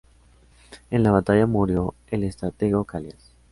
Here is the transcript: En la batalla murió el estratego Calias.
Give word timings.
En 0.89 1.03
la 1.03 1.11
batalla 1.11 1.45
murió 1.45 1.93
el 2.09 2.23
estratego 2.23 2.85
Calias. 2.85 3.33